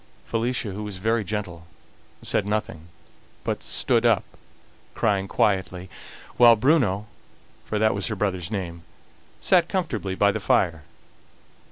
Felicia, 0.25 0.71
who 0.71 0.81
was 0.81 0.97
very 0.97 1.23
gentle, 1.23 1.67
said 2.23 2.47
nothing, 2.47 2.87
but 3.43 3.61
stood 3.61 4.03
up 4.03 4.23
crying 4.95 5.27
quietly; 5.27 5.91
while 6.37 6.55
Bruno, 6.55 7.05
for 7.65 7.77
that 7.77 7.93
was 7.93 8.07
her 8.07 8.15
brother's 8.15 8.49
name, 8.49 8.81
sat 9.39 9.69
comfortably 9.69 10.15
by 10.15 10.31
the 10.31 10.39
fire. 10.39 10.81